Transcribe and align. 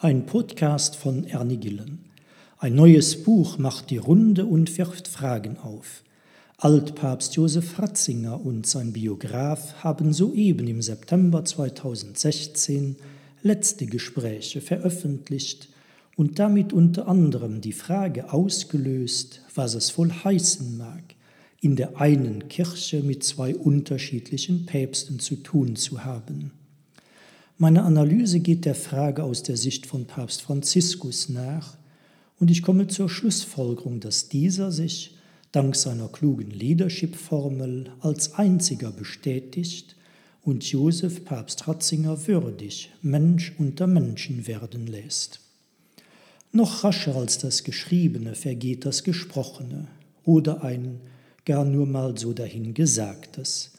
Ein 0.00 0.26
Podcast 0.26 0.94
von 0.94 1.24
Ernie 1.24 1.56
Gillen. 1.56 2.04
Ein 2.58 2.76
neues 2.76 3.24
Buch 3.24 3.58
macht 3.58 3.90
die 3.90 3.96
Runde 3.96 4.46
und 4.46 4.78
wirft 4.78 5.08
Fragen 5.08 5.58
auf. 5.58 6.04
Altpapst 6.56 7.34
Josef 7.34 7.80
Ratzinger 7.80 8.40
und 8.40 8.64
sein 8.64 8.92
Biograf 8.92 9.82
haben 9.82 10.12
soeben 10.12 10.68
im 10.68 10.82
September 10.82 11.44
2016 11.44 12.94
letzte 13.42 13.86
Gespräche 13.86 14.60
veröffentlicht 14.60 15.68
und 16.14 16.38
damit 16.38 16.72
unter 16.72 17.08
anderem 17.08 17.60
die 17.60 17.72
Frage 17.72 18.32
ausgelöst, 18.32 19.42
was 19.56 19.74
es 19.74 19.98
wohl 19.98 20.12
heißen 20.12 20.78
mag, 20.78 21.16
in 21.60 21.74
der 21.74 22.00
einen 22.00 22.46
Kirche 22.46 23.02
mit 23.02 23.24
zwei 23.24 23.56
unterschiedlichen 23.56 24.64
Päpsten 24.64 25.18
zu 25.18 25.42
tun 25.42 25.74
zu 25.74 26.04
haben. 26.04 26.52
Meine 27.60 27.82
Analyse 27.82 28.38
geht 28.38 28.66
der 28.66 28.76
Frage 28.76 29.24
aus 29.24 29.42
der 29.42 29.56
Sicht 29.56 29.84
von 29.84 30.04
Papst 30.06 30.42
Franziskus 30.42 31.28
nach 31.28 31.76
und 32.38 32.52
ich 32.52 32.62
komme 32.62 32.86
zur 32.86 33.10
Schlussfolgerung, 33.10 33.98
dass 33.98 34.28
dieser 34.28 34.70
sich 34.70 35.16
dank 35.50 35.74
seiner 35.74 36.06
klugen 36.06 36.52
Leadership-Formel 36.52 37.90
als 37.98 38.34
einziger 38.34 38.92
bestätigt 38.92 39.96
und 40.44 40.70
Josef 40.70 41.24
Papst 41.24 41.66
Ratzinger 41.66 42.28
würdig 42.28 42.92
Mensch 43.02 43.52
unter 43.58 43.88
Menschen 43.88 44.46
werden 44.46 44.86
lässt. 44.86 45.40
Noch 46.52 46.84
rascher 46.84 47.16
als 47.16 47.38
das 47.38 47.64
Geschriebene 47.64 48.36
vergeht 48.36 48.86
das 48.86 49.02
Gesprochene 49.02 49.88
oder 50.24 50.62
ein 50.62 51.00
gar 51.44 51.64
nur 51.64 51.86
mal 51.86 52.16
so 52.16 52.32
dahin 52.32 52.72
Gesagtes. 52.72 53.72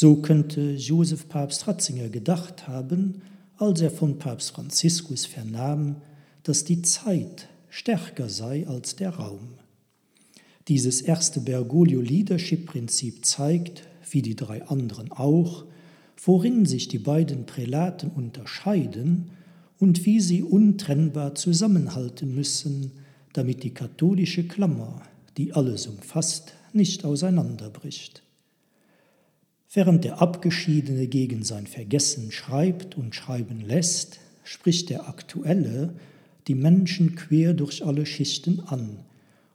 So 0.00 0.14
könnte 0.14 0.74
Josef 0.74 1.28
Papst 1.28 1.66
Ratzinger 1.66 2.08
gedacht 2.08 2.68
haben, 2.68 3.22
als 3.56 3.80
er 3.80 3.90
von 3.90 4.16
Papst 4.20 4.52
Franziskus 4.52 5.26
vernahm, 5.26 5.96
dass 6.44 6.62
die 6.62 6.82
Zeit 6.82 7.48
stärker 7.68 8.28
sei 8.28 8.64
als 8.68 8.94
der 8.94 9.10
Raum. 9.10 9.54
Dieses 10.68 11.00
erste 11.00 11.40
Bergoglio 11.40 12.00
Leadership 12.00 12.66
Prinzip 12.66 13.24
zeigt, 13.24 13.88
wie 14.08 14.22
die 14.22 14.36
drei 14.36 14.64
anderen 14.68 15.10
auch, 15.10 15.64
worin 16.22 16.64
sich 16.64 16.86
die 16.86 17.00
beiden 17.00 17.44
Prälaten 17.44 18.10
unterscheiden 18.10 19.32
und 19.80 20.06
wie 20.06 20.20
sie 20.20 20.44
untrennbar 20.44 21.34
zusammenhalten 21.34 22.36
müssen, 22.36 22.92
damit 23.32 23.64
die 23.64 23.74
katholische 23.74 24.46
Klammer, 24.46 25.02
die 25.36 25.54
alles 25.54 25.88
umfasst, 25.88 26.52
nicht 26.72 27.04
auseinanderbricht. 27.04 28.22
Während 29.72 30.04
der 30.04 30.22
Abgeschiedene 30.22 31.08
gegen 31.08 31.44
sein 31.44 31.66
Vergessen 31.66 32.32
schreibt 32.32 32.96
und 32.96 33.14
schreiben 33.14 33.60
lässt, 33.60 34.18
spricht 34.42 34.88
der 34.88 35.08
Aktuelle 35.08 35.94
die 36.46 36.54
Menschen 36.54 37.14
quer 37.16 37.52
durch 37.52 37.84
alle 37.84 38.06
Schichten 38.06 38.60
an 38.60 39.00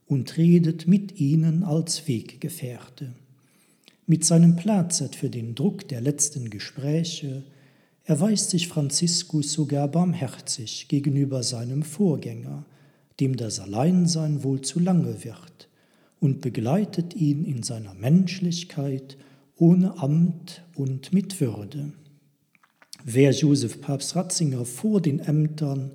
und 0.05 0.37
redet 0.37 0.87
mit 0.87 1.19
ihnen 1.19 1.63
als 1.63 2.07
Weggefährte. 2.07 3.13
Mit 4.05 4.23
seinem 4.23 4.55
Platzet 4.55 5.15
für 5.15 5.29
den 5.29 5.55
Druck 5.55 5.87
der 5.87 6.01
letzten 6.01 6.51
Gespräche 6.51 7.43
erweist 8.03 8.51
sich 8.51 8.67
Franziskus 8.67 9.51
sogar 9.51 9.87
barmherzig 9.87 10.87
gegenüber 10.89 11.41
seinem 11.41 11.81
Vorgänger, 11.81 12.65
dem 13.19 13.35
das 13.35 13.59
Alleinsein 13.59 14.43
wohl 14.43 14.61
zu 14.61 14.79
lange 14.79 15.23
wird, 15.23 15.69
und 16.19 16.41
begleitet 16.41 17.15
ihn 17.15 17.43
in 17.45 17.63
seiner 17.63 17.95
Menschlichkeit 17.95 19.17
ohne 19.63 19.97
Amt 19.97 20.61
und 20.75 21.13
mit 21.13 21.39
Würde. 21.39 21.93
Wer 23.05 23.31
Josef 23.31 23.79
Papst 23.79 24.13
Ratzinger 24.13 24.65
vor 24.65 24.99
den 24.99 25.21
Ämtern 25.21 25.91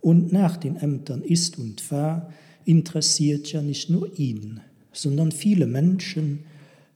und 0.00 0.32
nach 0.32 0.56
den 0.56 0.74
Ämtern 0.74 1.22
ist 1.22 1.56
und 1.56 1.88
war, 1.92 2.32
interessiert 2.64 3.52
ja 3.52 3.62
nicht 3.62 3.88
nur 3.90 4.18
ihn, 4.18 4.60
sondern 4.92 5.30
viele 5.30 5.68
Menschen, 5.68 6.40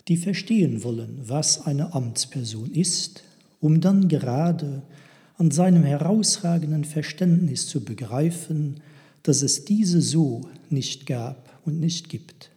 die 0.09 0.17
verstehen 0.17 0.83
wollen, 0.83 1.21
was 1.23 1.65
eine 1.65 1.95
Amtsperson 1.95 2.73
ist, 2.73 3.23
um 3.61 3.81
dann 3.81 4.09
gerade 4.09 4.83
an 5.39 5.53
seinem 5.53 5.85
herausragenden 5.85 6.83
Verständnis 6.83 7.69
zu 7.69 7.85
begreifen, 7.85 8.81
dass 9.23 9.43
es 9.43 9.65
diese 9.65 10.03
so 10.03 10.41
nicht 10.71 11.07
gab 11.07 11.61
und 11.65 11.79
nicht 11.79 12.09
gibt. 12.09 12.51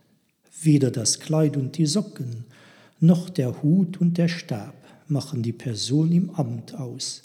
Weder 0.60 0.90
das 0.90 1.20
Kleid 1.20 1.56
und 1.56 1.78
die 1.78 1.86
Socken, 1.86 2.46
noch 3.00 3.30
der 3.30 3.62
Hut 3.62 4.00
und 4.02 4.18
der 4.18 4.28
Stab 4.28 4.76
machen 5.08 5.42
die 5.42 5.54
Person 5.54 6.12
im 6.12 6.30
Amt 6.32 6.76
aus. 6.76 7.24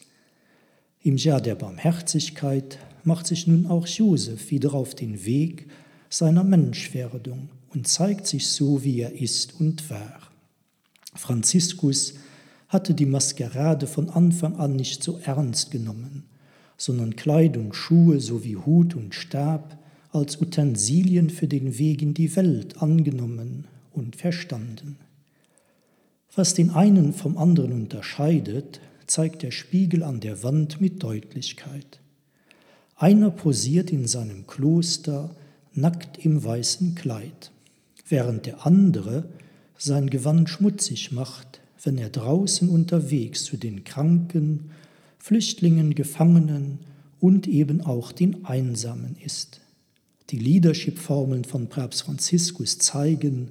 Im 1.02 1.16
Jahr 1.16 1.40
der 1.40 1.54
Barmherzigkeit 1.54 2.78
macht 3.02 3.26
sich 3.26 3.46
nun 3.46 3.66
auch 3.66 3.86
Josef 3.86 4.50
wieder 4.50 4.74
auf 4.74 4.94
den 4.94 5.24
Weg 5.24 5.68
seiner 6.08 6.44
Menschwerdung 6.44 7.48
und 7.70 7.88
zeigt 7.88 8.26
sich 8.26 8.46
so, 8.46 8.84
wie 8.84 9.00
er 9.00 9.20
ist 9.20 9.60
und 9.60 9.90
war. 9.90 10.20
Franziskus 11.14 12.14
hatte 12.68 12.94
die 12.94 13.06
Maskerade 13.06 13.86
von 13.86 14.10
Anfang 14.10 14.56
an 14.56 14.76
nicht 14.76 15.02
so 15.02 15.18
ernst 15.18 15.70
genommen, 15.70 16.24
sondern 16.76 17.16
Kleidung, 17.16 17.72
Schuhe 17.72 18.20
sowie 18.20 18.56
Hut 18.56 18.94
und 18.94 19.14
Stab 19.14 19.78
als 20.12 20.40
Utensilien 20.40 21.30
für 21.30 21.48
den 21.48 21.78
Weg 21.78 22.00
in 22.02 22.14
die 22.14 22.34
Welt 22.36 22.80
angenommen 22.80 23.66
und 23.92 24.16
verstanden. 24.16 24.96
Was 26.36 26.54
den 26.54 26.70
einen 26.70 27.12
vom 27.12 27.38
anderen 27.38 27.72
unterscheidet, 27.72 28.80
zeigt 29.06 29.42
der 29.42 29.52
Spiegel 29.52 30.02
an 30.02 30.20
der 30.20 30.42
Wand 30.42 30.80
mit 30.80 31.02
Deutlichkeit. 31.02 32.00
Einer 32.96 33.30
posiert 33.30 33.90
in 33.90 34.06
seinem 34.06 34.46
Kloster 34.46 35.34
nackt 35.74 36.24
im 36.24 36.42
weißen 36.42 36.94
Kleid, 36.94 37.52
während 38.08 38.46
der 38.46 38.66
andere 38.66 39.28
sein 39.76 40.10
Gewand 40.10 40.48
schmutzig 40.48 41.12
macht, 41.12 41.60
wenn 41.82 41.98
er 41.98 42.10
draußen 42.10 42.68
unterwegs 42.68 43.44
zu 43.44 43.56
den 43.56 43.84
Kranken, 43.84 44.70
Flüchtlingen, 45.18 45.94
Gefangenen 45.94 46.78
und 47.20 47.46
eben 47.46 47.80
auch 47.80 48.12
den 48.12 48.44
Einsamen 48.44 49.16
ist. 49.24 49.60
Die 50.30 50.38
Leadership-Formeln 50.38 51.44
von 51.44 51.68
Papst 51.68 52.02
Franziskus 52.02 52.78
zeigen, 52.78 53.50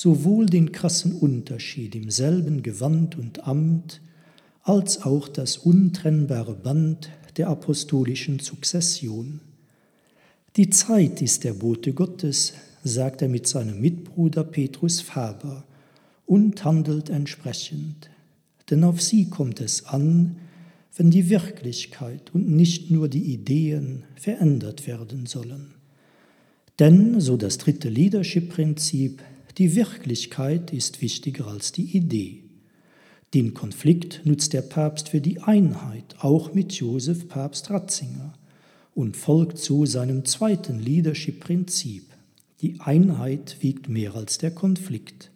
sowohl 0.00 0.46
den 0.46 0.70
krassen 0.70 1.12
Unterschied 1.12 1.96
im 1.96 2.08
selben 2.08 2.62
Gewand 2.62 3.18
und 3.18 3.48
Amt, 3.48 4.00
als 4.62 5.02
auch 5.02 5.26
das 5.26 5.56
untrennbare 5.56 6.54
Band 6.54 7.10
der 7.36 7.48
apostolischen 7.48 8.38
Sukzession. 8.38 9.40
Die 10.56 10.70
Zeit 10.70 11.20
ist 11.20 11.42
der 11.42 11.54
Bote 11.54 11.94
Gottes, 11.94 12.52
sagt 12.84 13.22
er 13.22 13.28
mit 13.28 13.48
seinem 13.48 13.80
Mitbruder 13.80 14.44
Petrus 14.44 15.00
Faber, 15.00 15.64
und 16.26 16.64
handelt 16.64 17.10
entsprechend. 17.10 18.10
Denn 18.70 18.84
auf 18.84 19.02
sie 19.02 19.28
kommt 19.28 19.60
es 19.60 19.86
an, 19.86 20.36
wenn 20.94 21.10
die 21.10 21.28
Wirklichkeit 21.28 22.32
und 22.34 22.48
nicht 22.48 22.90
nur 22.90 23.08
die 23.08 23.32
Ideen 23.32 24.04
verändert 24.14 24.86
werden 24.86 25.26
sollen. 25.26 25.74
Denn, 26.78 27.18
so 27.18 27.36
das 27.36 27.58
dritte 27.58 27.88
Leadership-Prinzip, 27.88 29.22
die 29.58 29.74
Wirklichkeit 29.74 30.72
ist 30.72 31.02
wichtiger 31.02 31.48
als 31.48 31.72
die 31.72 31.96
Idee. 31.96 32.44
Den 33.34 33.54
Konflikt 33.54 34.22
nutzt 34.24 34.52
der 34.52 34.62
Papst 34.62 35.08
für 35.08 35.20
die 35.20 35.40
Einheit, 35.40 36.14
auch 36.20 36.54
mit 36.54 36.72
Josef 36.74 37.28
Papst 37.28 37.68
Ratzinger, 37.68 38.34
und 38.94 39.16
folgt 39.16 39.58
so 39.58 39.84
seinem 39.84 40.24
zweiten 40.24 40.78
Leadership-Prinzip. 40.78 42.04
Die 42.60 42.80
Einheit 42.80 43.56
wiegt 43.60 43.88
mehr 43.88 44.14
als 44.14 44.38
der 44.38 44.52
Konflikt. 44.52 45.30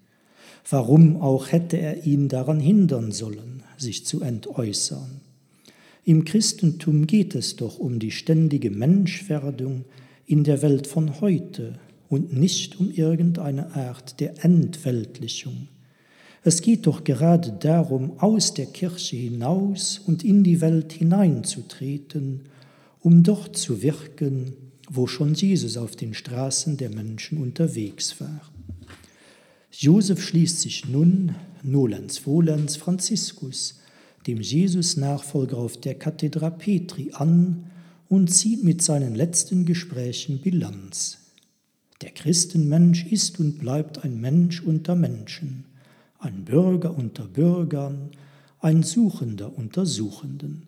Warum 0.71 1.21
auch 1.21 1.51
hätte 1.51 1.77
er 1.77 2.07
ihn 2.07 2.29
daran 2.29 2.61
hindern 2.61 3.11
sollen, 3.11 3.65
sich 3.77 4.07
zu 4.07 4.21
entäußern? 4.21 5.21
Im 6.05 6.25
Christentum 6.25 7.09
geht 7.09 7.35
es 7.35 7.57
doch 7.57 7.79
um 7.79 7.99
die 7.99 8.11
ständige 8.13 8.71
Menschwerdung 8.71 9.85
in 10.27 10.45
der 10.45 10.63
Welt 10.63 10.87
von 10.87 11.21
heute, 11.21 11.79
und 12.13 12.35
nicht 12.35 12.79
um 12.79 12.91
irgendeine 12.91 13.75
Art 13.75 14.21
der 14.21 14.45
Entweltlichung. 14.45 15.69
Es 16.45 16.61
geht 16.61 16.87
doch 16.87 17.05
gerade 17.05 17.53
darum, 17.53 18.19
aus 18.21 18.53
der 18.53 18.67
Kirche 18.67 19.17
hinaus 19.17 19.99
und 19.99 20.23
in 20.23 20.45
die 20.45 20.61
Welt 20.61 20.93
hineinzutreten, 20.93 22.43
um 23.01 23.23
dort 23.23 23.57
zu 23.57 23.81
wirken, 23.81 24.53
wo 24.91 25.07
schon 25.07 25.33
Jesus 25.33 25.79
auf 25.79 25.97
den 25.97 26.13
Straßen 26.13 26.77
der 26.77 26.91
Menschen 26.91 27.39
unterwegs 27.39 28.21
war. 28.21 28.43
Josef 29.71 30.23
schließt 30.23 30.61
sich 30.61 30.87
nun, 30.87 31.35
nolens 31.63 32.19
volens 32.19 32.77
Franziskus, 32.77 33.81
dem 34.27 34.43
Jesus-Nachfolger 34.43 35.57
auf 35.57 35.81
der 35.81 35.95
Kathedra 35.95 36.51
Petri 36.51 37.13
an 37.15 37.71
und 38.11 38.29
zieht 38.29 38.63
mit 38.63 38.83
seinen 38.83 39.15
letzten 39.15 39.65
Gesprächen 39.65 40.43
Bilanz. 40.43 41.22
Der 42.03 42.11
Christenmensch 42.11 43.07
ist 43.07 43.39
und 43.39 43.59
bleibt 43.59 44.05
ein 44.05 44.21
Mensch 44.21 44.61
unter 44.61 44.97
Menschen, 44.97 45.65
ein 46.19 46.45
Bürger 46.45 46.97
unter 46.97 47.25
Bürgern, 47.25 48.11
ein 48.59 48.83
Suchender 48.83 49.57
unter 49.57 49.87
Suchenden. 49.87 50.67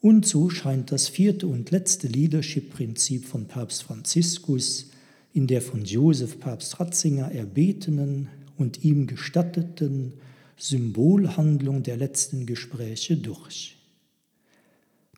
Und 0.00 0.24
so 0.24 0.48
scheint 0.48 0.92
das 0.92 1.08
vierte 1.08 1.46
und 1.46 1.70
letzte 1.70 2.08
Leadership-Prinzip 2.08 3.26
von 3.26 3.48
Papst 3.48 3.82
Franziskus 3.82 4.86
in 5.34 5.46
der 5.46 5.60
von 5.60 5.84
Josef 5.84 6.40
Papst 6.40 6.80
Ratzinger 6.80 7.32
erbetenen 7.32 8.28
und 8.56 8.82
ihm 8.82 9.06
gestatteten 9.06 10.14
Symbolhandlung 10.56 11.82
der 11.82 11.98
letzten 11.98 12.46
Gespräche 12.46 13.18
durch. 13.18 13.76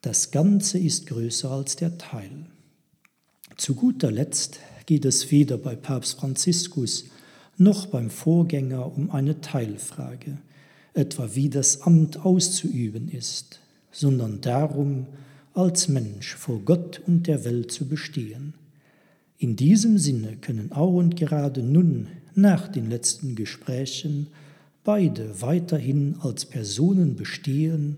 Das 0.01 0.33
Ganze 0.33 0.79
ist 0.79 1.07
größer 1.07 1.51
als 1.51 1.77
der 1.77 1.97
Teil. 1.97 2.47
Zu 3.57 3.77
guter 3.77 4.11
Letzt 4.11 4.59
geht 4.93 5.06
es 5.06 5.31
weder 5.31 5.56
bei 5.56 5.75
Papst 5.75 6.19
Franziskus 6.19 7.06
noch 7.56 7.87
beim 7.87 8.11
Vorgänger 8.11 8.94
um 8.94 9.11
eine 9.11 9.41
Teilfrage, 9.41 10.37
etwa 10.93 11.31
wie 11.35 11.49
das 11.49 11.81
Amt 11.81 12.27
auszuüben 12.27 13.09
ist, 13.09 13.61
sondern 13.91 14.43
darum, 14.43 15.06
als 15.55 15.89
Mensch 15.89 16.35
vor 16.35 16.61
Gott 16.61 17.00
und 17.06 17.27
der 17.27 17.47
Welt 17.47 17.73
zu 17.73 17.89
bestehen. 17.89 18.53
In 19.39 19.56
diesem 19.56 19.97
Sinne 19.97 20.37
können 20.37 20.73
auch 20.73 20.93
und 20.93 21.17
gerade 21.17 21.62
nun, 21.62 22.09
nach 22.35 22.69
den 22.69 22.91
letzten 22.91 23.35
Gesprächen, 23.35 24.27
beide 24.85 25.41
weiterhin 25.41 26.17
als 26.21 26.45
Personen 26.45 27.17
bestehen, 27.17 27.97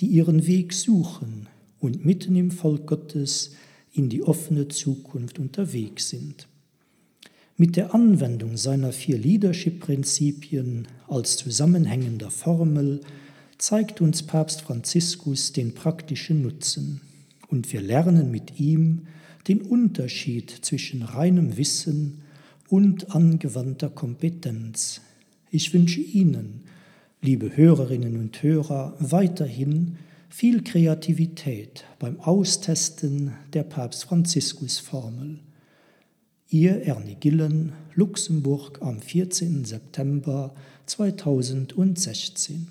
die 0.00 0.06
ihren 0.06 0.44
Weg 0.48 0.72
suchen 0.72 1.46
und 1.78 2.04
mitten 2.04 2.34
im 2.34 2.50
Volk 2.50 2.88
Gottes 2.88 3.52
in 3.92 4.08
die 4.08 4.22
offene 4.22 4.68
Zukunft 4.68 5.38
unterwegs 5.38 6.08
sind. 6.08 6.48
Mit 7.56 7.76
der 7.76 7.94
Anwendung 7.94 8.56
seiner 8.56 8.92
vier 8.92 9.18
Leadership-Prinzipien 9.18 10.88
als 11.06 11.36
zusammenhängender 11.36 12.30
Formel 12.30 13.00
zeigt 13.58 14.00
uns 14.00 14.22
Papst 14.22 14.62
Franziskus 14.62 15.52
den 15.52 15.74
praktischen 15.74 16.42
Nutzen 16.42 17.02
und 17.48 17.72
wir 17.72 17.82
lernen 17.82 18.30
mit 18.30 18.58
ihm 18.58 19.02
den 19.46 19.60
Unterschied 19.60 20.50
zwischen 20.62 21.02
reinem 21.02 21.56
Wissen 21.56 22.22
und 22.68 23.14
angewandter 23.14 23.90
Kompetenz. 23.90 25.02
Ich 25.50 25.74
wünsche 25.74 26.00
Ihnen, 26.00 26.62
liebe 27.20 27.54
Hörerinnen 27.54 28.16
und 28.16 28.42
Hörer, 28.42 28.96
weiterhin 28.98 29.98
viel 30.32 30.64
Kreativität 30.64 31.84
beim 31.98 32.18
Austesten 32.18 33.34
der 33.52 33.64
Papst 33.64 34.04
Franziskus 34.04 34.78
Formel. 34.78 35.40
Ihr 36.48 36.86
Ernie 36.86 37.16
Gillen, 37.16 37.74
Luxemburg 37.94 38.80
am 38.80 39.02
14. 39.02 39.66
September 39.66 40.54
2016. 40.86 42.68